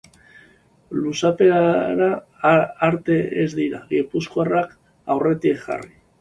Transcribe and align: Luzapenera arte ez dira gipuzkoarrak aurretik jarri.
Luzapenera 1.01 2.07
arte 2.87 3.19
ez 3.43 3.47
dira 3.61 3.83
gipuzkoarrak 3.93 4.73
aurretik 5.17 5.63
jarri. 5.69 5.95